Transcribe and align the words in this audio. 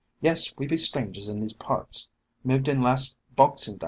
Yes, 0.19 0.51
we 0.57 0.65
be 0.65 0.77
strangers 0.77 1.29
in 1.29 1.41
these 1.41 1.53
parts, 1.53 2.09
moved 2.43 2.67
in 2.67 2.81
last 2.81 3.19
boxing 3.35 3.75
day. 3.75 3.79